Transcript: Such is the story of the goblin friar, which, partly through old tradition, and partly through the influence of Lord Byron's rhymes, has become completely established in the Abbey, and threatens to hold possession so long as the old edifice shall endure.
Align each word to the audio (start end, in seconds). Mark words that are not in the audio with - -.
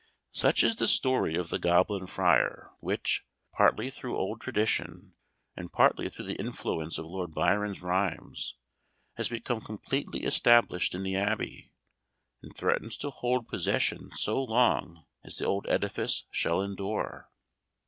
Such 0.31 0.63
is 0.63 0.77
the 0.77 0.87
story 0.87 1.35
of 1.35 1.49
the 1.51 1.59
goblin 1.59 2.07
friar, 2.07 2.71
which, 2.79 3.23
partly 3.53 3.91
through 3.91 4.17
old 4.17 4.41
tradition, 4.41 5.13
and 5.55 5.71
partly 5.71 6.09
through 6.09 6.25
the 6.25 6.39
influence 6.39 6.97
of 6.97 7.05
Lord 7.05 7.35
Byron's 7.35 7.83
rhymes, 7.83 8.55
has 9.17 9.29
become 9.29 9.61
completely 9.61 10.23
established 10.23 10.95
in 10.95 11.03
the 11.03 11.15
Abbey, 11.15 11.71
and 12.41 12.57
threatens 12.57 12.97
to 12.97 13.11
hold 13.11 13.47
possession 13.47 14.09
so 14.15 14.43
long 14.43 15.05
as 15.23 15.37
the 15.37 15.45
old 15.45 15.67
edifice 15.69 16.25
shall 16.31 16.63
endure. 16.63 17.29